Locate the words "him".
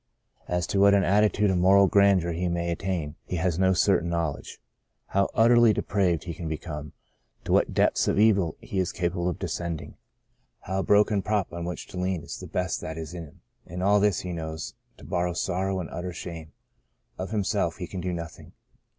13.67-13.81